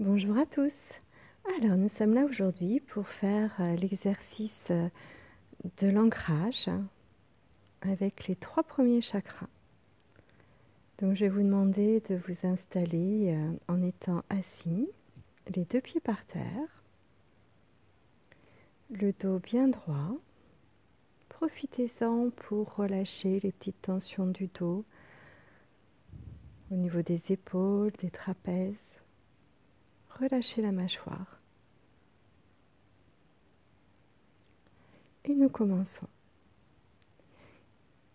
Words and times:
Bonjour 0.00 0.38
à 0.38 0.46
tous. 0.46 0.78
Alors 1.60 1.76
nous 1.76 1.88
sommes 1.88 2.14
là 2.14 2.24
aujourd'hui 2.24 2.78
pour 2.78 3.08
faire 3.08 3.52
euh, 3.58 3.74
l'exercice 3.74 4.66
euh, 4.70 4.88
de 5.80 5.88
l'ancrage 5.88 6.70
avec 7.80 8.28
les 8.28 8.36
trois 8.36 8.62
premiers 8.62 9.00
chakras. 9.00 9.48
Donc 11.00 11.16
je 11.16 11.24
vais 11.24 11.28
vous 11.28 11.42
demander 11.42 12.00
de 12.08 12.14
vous 12.14 12.46
installer 12.46 13.34
euh, 13.34 13.50
en 13.66 13.82
étant 13.82 14.22
assis, 14.28 14.88
les 15.56 15.64
deux 15.64 15.80
pieds 15.80 16.00
par 16.00 16.24
terre, 16.26 16.84
le 18.90 19.12
dos 19.18 19.40
bien 19.40 19.66
droit. 19.66 20.16
Profitez-en 21.28 22.30
pour 22.30 22.72
relâcher 22.76 23.40
les 23.40 23.50
petites 23.50 23.82
tensions 23.82 24.28
du 24.28 24.46
dos 24.46 24.84
au 26.70 26.76
niveau 26.76 27.02
des 27.02 27.20
épaules, 27.30 27.90
des 28.00 28.10
trapèzes 28.10 28.87
relâchez 30.20 30.62
la 30.62 30.72
mâchoire. 30.72 31.40
Et 35.24 35.34
nous 35.34 35.48
commençons. 35.48 36.06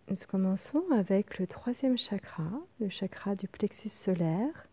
Nous 0.08 0.16
commençons 0.28 0.84
avec 0.92 1.38
le 1.38 1.46
troisième 1.46 1.96
chakra, 1.96 2.50
le 2.80 2.88
chakra 2.88 3.34
du 3.34 3.48
plexus 3.48 3.88
solaire, 3.88 4.66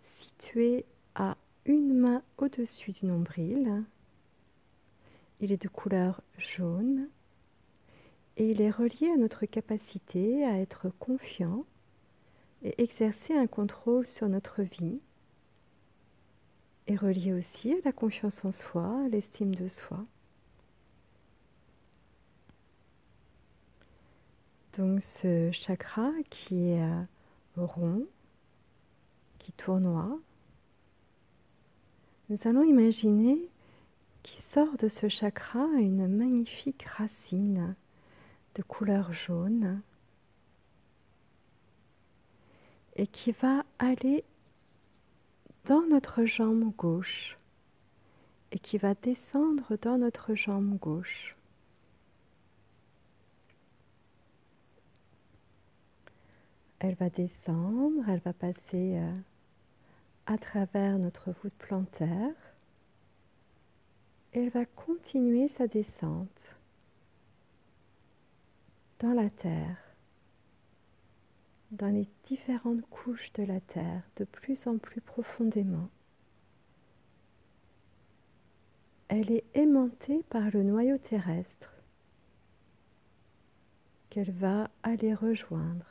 situé 0.00 0.84
à 1.14 1.36
une 1.64 1.94
main 1.94 2.22
au-dessus 2.38 2.92
du 2.92 3.06
nombril. 3.06 3.84
Il 5.40 5.52
est 5.52 5.62
de 5.62 5.68
couleur 5.68 6.22
jaune 6.38 7.08
et 8.36 8.50
il 8.50 8.60
est 8.60 8.70
relié 8.70 9.10
à 9.14 9.16
notre 9.16 9.46
capacité 9.46 10.44
à 10.44 10.58
être 10.58 10.88
confiant 10.98 11.64
et 12.62 12.82
exercer 12.82 13.34
un 13.34 13.46
contrôle 13.46 14.06
sur 14.06 14.28
notre 14.28 14.62
vie 14.62 14.98
est 16.94 16.96
relié 16.96 17.32
aussi 17.32 17.72
à 17.72 17.76
la 17.84 17.92
confiance 17.92 18.44
en 18.44 18.52
soi, 18.52 19.04
à 19.04 19.08
l'estime 19.08 19.54
de 19.54 19.68
soi. 19.68 20.04
Donc 24.76 25.02
ce 25.02 25.50
chakra 25.52 26.10
qui 26.30 26.70
est 26.70 26.82
euh, 26.82 27.04
rond, 27.56 28.06
qui 29.38 29.52
tournoie, 29.52 30.18
nous 32.28 32.38
allons 32.44 32.64
imaginer 32.64 33.38
qu'il 34.22 34.42
sort 34.42 34.76
de 34.78 34.88
ce 34.88 35.08
chakra 35.08 35.66
une 35.78 36.08
magnifique 36.08 36.84
racine 36.84 37.74
de 38.54 38.62
couleur 38.62 39.12
jaune 39.12 39.80
et 42.96 43.06
qui 43.06 43.32
va 43.32 43.64
aller 43.78 44.24
dans 45.66 45.82
notre 45.82 46.24
jambe 46.24 46.74
gauche 46.76 47.38
et 48.52 48.58
qui 48.58 48.78
va 48.78 48.94
descendre 48.94 49.76
dans 49.82 49.98
notre 49.98 50.34
jambe 50.34 50.78
gauche. 50.78 51.36
Elle 56.78 56.94
va 56.94 57.08
descendre, 57.08 58.02
elle 58.08 58.20
va 58.20 58.32
passer 58.32 58.98
euh, 58.98 59.12
à 60.26 60.38
travers 60.38 60.98
notre 60.98 61.32
voûte 61.32 61.54
plantaire 61.58 62.34
elle 64.34 64.50
va 64.50 64.66
continuer 64.66 65.48
sa 65.48 65.68
descente 65.68 66.56
dans 68.98 69.12
la 69.12 69.30
terre 69.30 69.83
dans 71.74 71.88
les 71.88 72.08
différentes 72.24 72.82
couches 72.90 73.32
de 73.34 73.42
la 73.42 73.60
Terre 73.60 74.02
de 74.16 74.24
plus 74.24 74.66
en 74.66 74.78
plus 74.78 75.00
profondément. 75.00 75.88
Elle 79.08 79.30
est 79.30 79.44
aimantée 79.54 80.24
par 80.30 80.50
le 80.50 80.62
noyau 80.62 80.98
terrestre 80.98 81.72
qu'elle 84.10 84.30
va 84.30 84.70
aller 84.82 85.14
rejoindre 85.14 85.86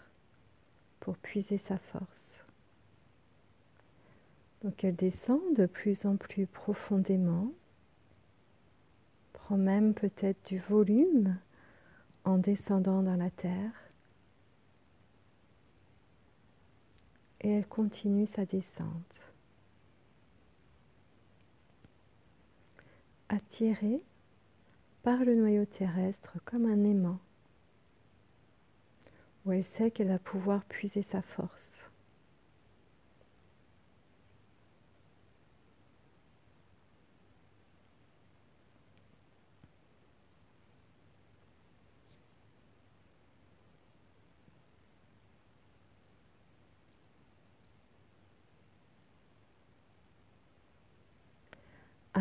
pour 0.99 1.17
puiser 1.17 1.57
sa 1.57 1.77
force. 1.77 2.45
Donc 4.63 4.83
elle 4.83 4.95
descend 4.95 5.41
de 5.55 5.65
plus 5.65 6.05
en 6.05 6.15
plus 6.15 6.47
profondément, 6.47 7.51
prend 9.33 9.57
même 9.57 9.93
peut-être 9.93 10.47
du 10.47 10.59
volume 10.59 11.37
en 12.23 12.37
descendant 12.37 13.03
dans 13.03 13.17
la 13.17 13.29
terre. 13.29 13.71
Et 17.43 17.49
elle 17.49 17.67
continue 17.67 18.25
sa 18.27 18.45
descente. 18.45 19.21
Attirée 23.29 24.01
par 25.03 25.25
le 25.25 25.35
noyau 25.35 25.65
terrestre 25.65 26.37
comme 26.45 26.65
un 26.65 26.83
aimant, 26.83 27.19
où 29.45 29.51
elle 29.51 29.65
sait 29.65 29.91
qu'elle 29.91 30.07
va 30.07 30.19
pouvoir 30.19 30.63
puiser 30.65 31.03
sa 31.03 31.21
force. 31.21 31.72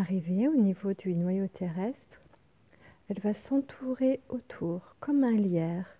Arrivée 0.02 0.48
au 0.48 0.56
niveau 0.56 0.94
du 0.94 1.14
noyau 1.14 1.46
terrestre, 1.46 2.20
elle 3.08 3.20
va 3.20 3.34
s'entourer 3.34 4.18
autour 4.30 4.96
comme 4.98 5.22
un 5.22 5.36
lierre 5.36 5.96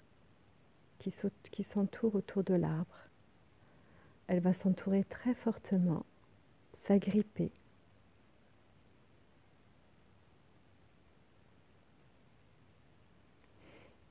qui 0.98 1.62
s'entoure 1.62 2.16
autour 2.16 2.42
de 2.42 2.54
l'arbre. 2.54 2.96
Elle 4.26 4.40
va 4.40 4.54
s'entourer 4.54 5.04
très 5.04 5.34
fortement, 5.34 6.04
s'agripper. 6.84 7.52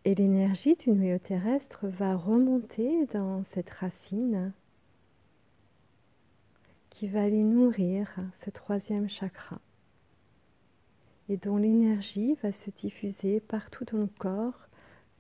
Et 0.06 0.16
l'énergie 0.16 0.78
du 0.78 0.92
noyau 0.92 1.20
terrestre 1.20 1.88
va 1.88 2.16
remonter 2.16 3.08
dans 3.08 3.44
cette 3.44 3.72
racine 3.72 4.54
qui 6.92 7.10
va 7.10 7.24
aller 7.24 7.44
nourrir 7.44 8.08
ce 8.46 8.50
troisième 8.52 9.10
chakra 9.10 9.60
et 11.32 11.38
dont 11.38 11.56
l'énergie 11.56 12.36
va 12.44 12.52
se 12.52 12.70
diffuser 12.72 13.40
partout 13.40 13.86
dans 13.86 14.00
le 14.00 14.10
corps, 14.20 14.68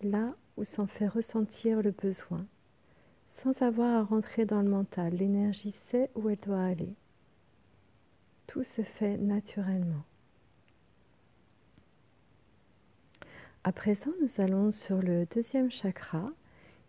là 0.02 0.36
où 0.58 0.66
s'en 0.66 0.86
fait 0.86 1.08
ressentir 1.08 1.82
le 1.82 1.92
besoin, 1.92 2.46
sans 3.30 3.62
avoir 3.62 3.96
à 3.96 4.04
rentrer 4.04 4.46
dans 4.46 4.62
le 4.62 4.70
mental. 4.70 5.14
L'énergie 5.14 5.72
sait 5.72 6.12
où 6.16 6.28
elle 6.28 6.36
doit 6.40 6.66
aller. 6.66 6.96
Tout 8.46 8.64
se 8.64 8.82
fait 8.82 9.16
naturellement. 9.16 10.04
À 13.64 13.72
présent, 13.72 14.12
nous 14.22 14.44
allons 14.44 14.72
sur 14.72 15.02
le 15.02 15.26
deuxième 15.34 15.72
chakra, 15.72 16.30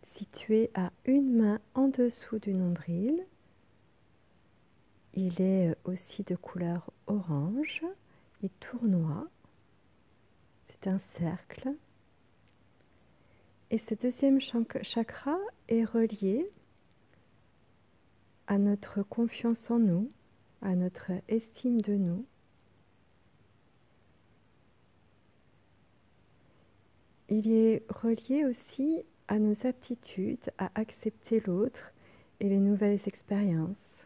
situé 0.03 0.69
à 0.75 0.91
une 1.05 1.37
main 1.37 1.61
en 1.75 1.87
dessous 1.87 2.41
du 2.41 2.55
nombril. 2.55 3.25
Il 5.15 5.41
est 5.41 5.77
aussi 5.85 6.25
de 6.25 6.35
couleur 6.35 6.91
orange 7.07 7.85
et 8.43 8.49
tournoie. 8.61 9.29
C'est 10.69 10.89
un 10.89 10.99
cercle. 11.19 11.71
Et 13.71 13.79
ce 13.79 13.95
deuxième 13.95 14.41
chakra 14.41 15.39
est 15.69 15.85
relié 15.85 16.51
à 18.47 18.59
notre 18.59 19.03
confiance 19.03 19.71
en 19.71 19.79
nous, 19.79 20.11
à 20.61 20.75
notre 20.75 21.13
estime 21.29 21.81
de 21.81 21.95
nous. 21.95 22.27
Il 27.31 27.51
est 27.51 27.83
relié 27.89 28.45
aussi 28.45 29.05
à 29.29 29.39
nos 29.39 29.67
aptitudes 29.67 30.53
à 30.59 30.71
accepter 30.75 31.41
l'autre 31.41 31.95
et 32.41 32.49
les 32.51 32.59
nouvelles 32.59 33.01
expériences 33.07 34.02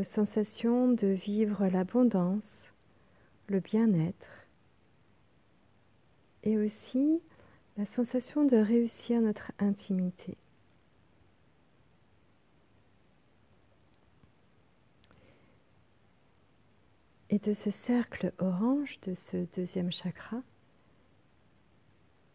aux 0.00 0.04
sensations 0.04 0.88
de 0.88 1.08
vivre 1.08 1.66
l'abondance, 1.66 2.72
le 3.48 3.60
bien-être 3.60 4.46
et 6.42 6.56
aussi 6.56 7.20
la 7.76 7.84
sensation 7.84 8.46
de 8.46 8.56
réussir 8.56 9.20
notre 9.20 9.52
intimité. 9.58 10.38
Et 17.28 17.38
de 17.38 17.52
ce 17.52 17.70
cercle 17.70 18.32
orange, 18.38 18.98
de 19.02 19.14
ce 19.14 19.46
deuxième 19.54 19.92
chakra, 19.92 20.40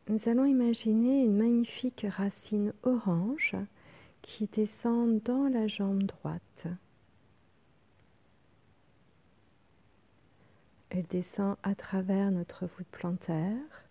nous 0.08 0.30
allons 0.30 0.46
imaginer 0.46 1.24
une 1.24 1.36
magnifique 1.36 2.06
racine 2.08 2.74
orange 2.84 3.56
qui 4.22 4.46
descend 4.46 5.20
dans 5.24 5.50
la 5.50 5.68
jambe 5.68 6.04
droite 6.04 6.68
Elle 10.98 11.08
descend 11.08 11.58
à 11.62 11.76
travers 11.76 12.32
notre 12.32 12.68
voûte 12.68 12.88
plantaire. 12.90 13.84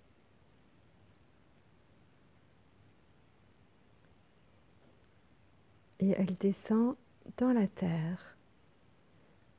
Et 6.01 6.13
elle 6.13 6.35
descend 6.37 6.97
dans 7.37 7.53
la 7.53 7.67
terre 7.67 8.39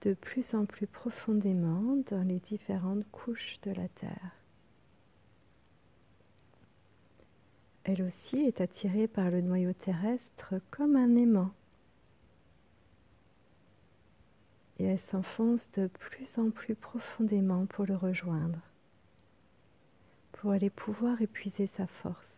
de 0.02 0.16
plus 0.16 0.56
en 0.56 0.66
plus 0.66 0.88
profondément 0.88 1.98
dans 2.10 2.28
les 2.28 2.40
différentes 2.40 3.08
couches 3.12 3.60
de 3.62 3.72
la 3.74 3.90
terre. 3.90 4.32
Elle 7.84 8.02
aussi 8.02 8.38
est 8.38 8.60
attirée 8.60 9.08
par 9.08 9.30
le 9.30 9.42
noyau 9.42 9.74
terrestre 9.74 10.56
comme 10.72 10.96
un 10.96 11.16
aimant. 11.16 11.52
Et 14.80 14.86
elle 14.86 15.00
s'enfonce 15.00 15.68
de 15.74 15.88
plus 15.88 16.28
en 16.38 16.50
plus 16.50 16.76
profondément 16.76 17.66
pour 17.66 17.86
le 17.86 17.96
rejoindre, 17.96 18.60
pour 20.34 20.52
aller 20.52 20.70
pouvoir 20.70 21.22
épuiser 21.22 21.68
sa 21.68 21.88
force. 21.88 22.35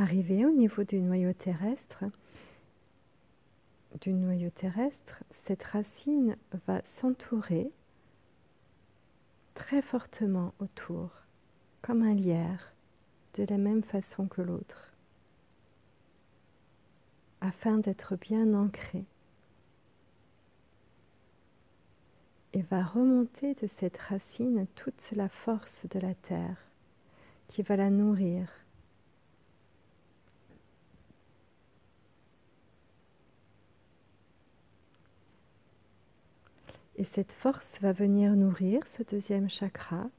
Arrivé 0.00 0.46
au 0.46 0.52
niveau 0.52 0.84
du 0.84 1.00
noyau 1.00 1.32
terrestre, 1.32 2.04
cette 5.32 5.64
racine 5.64 6.36
va 6.68 6.82
s'entourer 6.84 7.72
très 9.54 9.82
fortement 9.82 10.54
autour, 10.60 11.10
comme 11.82 12.02
un 12.02 12.14
lierre, 12.14 12.72
de 13.34 13.42
la 13.42 13.58
même 13.58 13.82
façon 13.82 14.28
que 14.28 14.40
l'autre, 14.40 14.92
afin 17.40 17.78
d'être 17.78 18.14
bien 18.14 18.54
ancré. 18.54 19.04
Et 22.52 22.62
va 22.62 22.84
remonter 22.84 23.54
de 23.54 23.66
cette 23.66 23.98
racine 23.98 24.68
toute 24.76 25.10
la 25.10 25.28
force 25.28 25.86
de 25.90 25.98
la 25.98 26.14
terre 26.14 26.68
qui 27.48 27.62
va 27.62 27.74
la 27.74 27.90
nourrir 27.90 28.48
Et 36.98 37.04
cette 37.04 37.30
force 37.30 37.78
va 37.80 37.92
venir 37.92 38.32
nourrir 38.32 38.84
ce 38.88 39.04
deuxième 39.04 39.48
chakra 39.48 40.10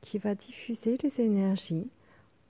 qui 0.00 0.16
va 0.16 0.34
diffuser 0.34 0.96
les 1.02 1.20
énergies 1.20 1.90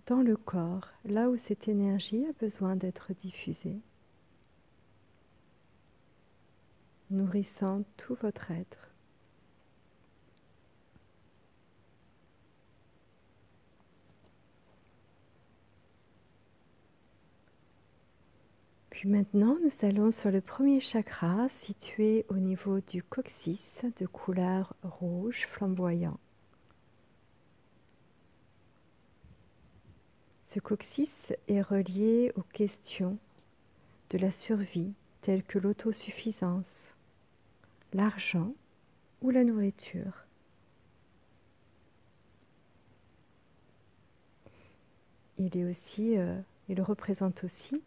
dans 0.07 0.23
le 0.23 0.37
corps, 0.37 0.89
là 1.05 1.29
où 1.29 1.37
cette 1.37 1.67
énergie 1.67 2.25
a 2.27 2.45
besoin 2.45 2.77
d'être 2.77 3.13
diffusée, 3.13 3.81
nourrissant 7.11 7.83
tout 7.97 8.17
votre 8.23 8.53
être. 8.53 8.92
Maintenant, 19.09 19.57
nous 19.65 19.87
allons 19.87 20.13
sur 20.13 20.31
le 20.31 20.41
premier 20.41 20.81
chakra 20.81 21.49
situé 21.49 22.25
au 22.29 22.37
niveau 22.37 22.81
du 22.81 23.03
coccyx 23.03 23.81
de 23.99 24.07
couleur 24.07 24.75
rouge 24.83 25.49
flamboyant. 25.51 26.19
Ce 30.49 30.61
coccyx 30.61 31.33
est 31.49 31.63
relié 31.63 32.33
aux 32.37 32.43
questions 32.53 33.19
de 34.11 34.19
la 34.19 34.31
survie 34.31 34.93
telles 35.23 35.43
que 35.43 35.59
l'autosuffisance, 35.59 36.89
l'argent 37.95 38.53
ou 39.23 39.31
la 39.31 39.45
nourriture. 39.45 40.27
Il 45.39 45.57
est 45.57 45.65
aussi, 45.65 46.19
euh, 46.19 46.39
il 46.69 46.81
représente 46.83 47.43
aussi 47.45 47.83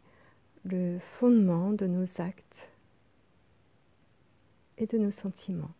le 0.65 0.99
fondement 1.19 1.71
de 1.71 1.85
nos 1.85 2.07
actes 2.19 2.69
et 4.77 4.87
de 4.87 4.97
nos 4.97 5.11
sentiments. 5.11 5.71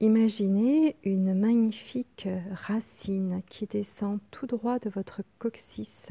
Imaginez 0.00 0.96
une 1.04 1.32
magnifique 1.32 2.28
racine 2.52 3.42
qui 3.48 3.64
descend 3.64 4.18
tout 4.30 4.46
droit 4.46 4.78
de 4.78 4.90
votre 4.90 5.22
coccyx 5.38 6.08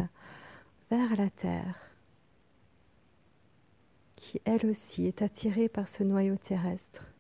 vers 0.90 1.16
la 1.16 1.30
terre, 1.30 1.76
qui 4.16 4.42
elle 4.46 4.66
aussi 4.66 5.06
est 5.06 5.22
attirée 5.22 5.70
par 5.70 5.88
ce 5.90 6.04
noyau 6.04 6.38
terrestre. 6.38 7.13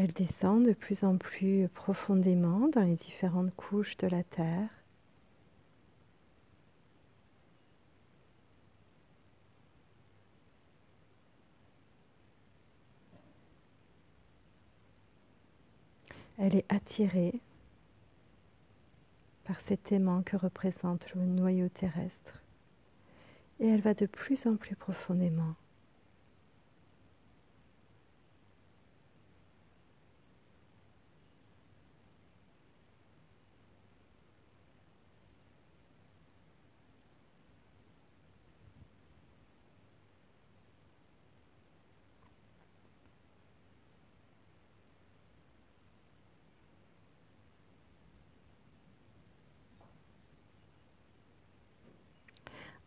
Elle 0.00 0.12
descend 0.12 0.64
de 0.64 0.74
plus 0.74 1.02
en 1.02 1.16
plus 1.16 1.66
profondément 1.74 2.68
dans 2.68 2.82
les 2.82 2.94
différentes 2.94 3.52
couches 3.56 3.96
de 3.96 4.06
la 4.06 4.22
Terre. 4.22 4.68
Elle 16.38 16.54
est 16.54 16.72
attirée 16.72 17.40
par 19.42 19.60
cet 19.62 19.90
aimant 19.90 20.22
que 20.22 20.36
représente 20.36 21.12
le 21.16 21.26
noyau 21.26 21.68
terrestre 21.68 22.40
et 23.58 23.66
elle 23.66 23.80
va 23.80 23.94
de 23.94 24.06
plus 24.06 24.46
en 24.46 24.54
plus 24.54 24.76
profondément. 24.76 25.56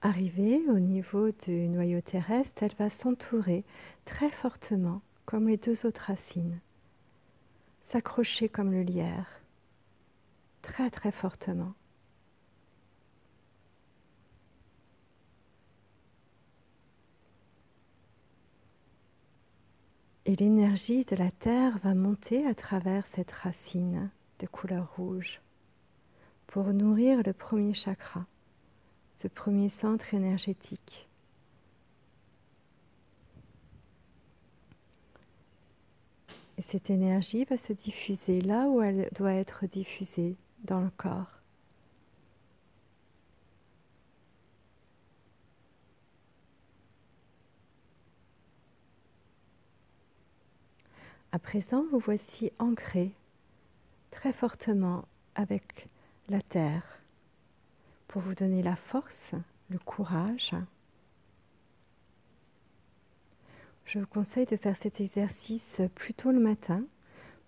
Arrivée 0.03 0.59
au 0.67 0.79
niveau 0.79 1.29
du 1.29 1.67
noyau 1.67 2.01
terrestre, 2.01 2.63
elle 2.63 2.73
va 2.79 2.89
s'entourer 2.89 3.63
très 4.05 4.31
fortement, 4.31 5.03
comme 5.25 5.47
les 5.47 5.57
deux 5.57 5.85
autres 5.85 6.05
racines, 6.07 6.59
s'accrocher 7.83 8.49
comme 8.49 8.71
le 8.71 8.81
lierre, 8.81 9.41
très 10.63 10.89
très 10.89 11.11
fortement. 11.11 11.75
Et 20.25 20.35
l'énergie 20.35 21.05
de 21.05 21.15
la 21.15 21.29
terre 21.29 21.77
va 21.83 21.93
monter 21.93 22.47
à 22.47 22.55
travers 22.55 23.05
cette 23.05 23.31
racine 23.31 24.09
de 24.39 24.47
couleur 24.47 24.95
rouge 24.95 25.41
pour 26.47 26.73
nourrir 26.73 27.21
le 27.23 27.33
premier 27.33 27.75
chakra 27.75 28.25
ce 29.21 29.27
premier 29.27 29.69
centre 29.69 30.13
énergétique. 30.13 31.07
Et 36.57 36.61
cette 36.63 36.89
énergie 36.89 37.45
va 37.45 37.57
se 37.57 37.73
diffuser 37.73 38.41
là 38.41 38.67
où 38.67 38.81
elle 38.81 39.09
doit 39.15 39.33
être 39.33 39.65
diffusée 39.67 40.35
dans 40.63 40.81
le 40.81 40.91
corps. 40.97 41.39
À 51.31 51.39
présent, 51.39 51.85
vous 51.91 51.99
voici 51.99 52.51
ancré 52.59 53.11
très 54.11 54.33
fortement 54.33 55.05
avec 55.35 55.87
la 56.27 56.41
terre 56.41 57.00
pour 58.11 58.21
vous 58.21 58.35
donner 58.35 58.61
la 58.61 58.75
force, 58.75 59.31
le 59.69 59.79
courage 59.79 60.53
Je 63.85 63.99
vous 63.99 64.05
conseille 64.05 64.45
de 64.45 64.57
faire 64.57 64.75
cet 64.81 64.99
exercice 64.99 65.81
plus 65.95 66.13
tôt 66.13 66.31
le 66.31 66.39
matin 66.39 66.83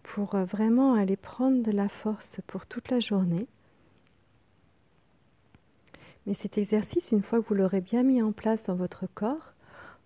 pour 0.03 0.37
vraiment 0.37 0.93
aller 0.93 1.17
prendre 1.17 1.63
de 1.63 1.71
la 1.71 1.89
force 1.89 2.37
pour 2.47 2.65
toute 2.65 2.89
la 2.91 3.01
journée. 3.01 3.45
Mais 6.25 6.33
cet 6.33 6.57
exercice, 6.57 7.11
une 7.11 7.23
fois 7.23 7.41
que 7.41 7.47
vous 7.49 7.55
l'aurez 7.55 7.81
bien 7.81 8.03
mis 8.03 8.21
en 8.21 8.31
place 8.31 8.63
dans 8.63 8.75
votre 8.75 9.05
corps, 9.13 9.51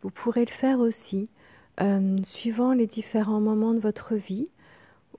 vous 0.02 0.10
pourrez 0.10 0.46
le 0.46 0.52
faire 0.52 0.80
aussi 0.80 1.30
euh, 1.82 2.18
suivant 2.24 2.74
les 2.74 2.88
différents 2.88 3.42
moments 3.42 3.76
de 3.76 3.80
votre 3.80 4.16
vie 4.16 4.48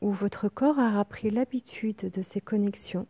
où 0.01 0.11
votre 0.11 0.49
corps 0.49 0.79
aura 0.79 1.05
pris 1.05 1.31
l'habitude 1.31 2.11
de 2.13 2.23
ces 2.23 2.41
connexions 2.41 3.07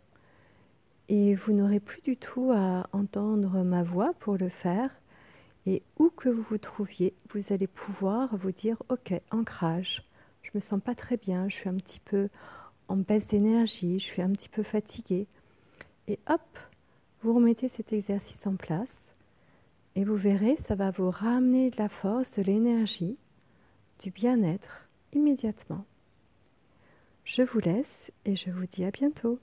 et 1.09 1.35
vous 1.35 1.53
n'aurez 1.53 1.81
plus 1.81 2.03
du 2.03 2.17
tout 2.17 2.53
à 2.55 2.87
entendre 2.93 3.63
ma 3.63 3.83
voix 3.83 4.13
pour 4.21 4.37
le 4.37 4.49
faire 4.49 4.91
et 5.67 5.83
où 5.99 6.11
que 6.11 6.29
vous 6.29 6.45
vous 6.51 6.59
trouviez, 6.59 7.15
vous 7.31 7.53
allez 7.53 7.67
pouvoir 7.67 8.37
vous 8.37 8.53
dire 8.53 8.83
ok, 8.89 9.15
ancrage, 9.31 10.03
je 10.43 10.51
me 10.55 10.61
sens 10.61 10.81
pas 10.81 10.95
très 10.95 11.17
bien, 11.17 11.49
je 11.49 11.57
suis 11.57 11.69
un 11.69 11.77
petit 11.77 12.01
peu 12.01 12.29
en 12.89 12.97
baisse 12.97 13.27
d'énergie, 13.27 13.99
je 13.99 14.05
suis 14.05 14.23
un 14.23 14.31
petit 14.31 14.49
peu 14.49 14.63
fatiguée. 14.63 15.27
Et 16.07 16.19
hop, 16.29 16.59
vous 17.23 17.35
remettez 17.35 17.69
cet 17.77 17.93
exercice 17.93 18.47
en 18.47 18.57
place 18.57 19.13
et 19.95 20.05
vous 20.05 20.17
verrez, 20.17 20.57
ça 20.67 20.75
va 20.75 20.91
vous 20.91 21.11
ramener 21.11 21.71
de 21.71 21.77
la 21.77 21.89
force, 21.89 22.31
de 22.33 22.43
l'énergie, 22.43 23.17
du 24.01 24.11
bien-être 24.11 24.89
immédiatement. 25.13 25.85
Je 27.25 27.43
vous 27.43 27.59
laisse 27.61 28.11
et 28.25 28.37
je 28.37 28.51
vous 28.51 28.67
dis 28.67 28.85
à 28.85 28.91
bientôt. 28.91 29.39